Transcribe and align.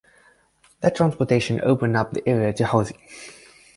That 0.79 0.95
transportation 0.95 1.61
opened 1.61 1.95
up 1.95 2.11
the 2.11 2.27
area 2.27 2.53
to 2.53 2.65
housing. 2.65 2.97